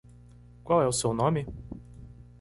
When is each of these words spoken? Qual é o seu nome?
Qual 0.63 0.81
é 0.81 0.87
o 0.87 0.91
seu 0.91 1.13
nome? 1.13 1.45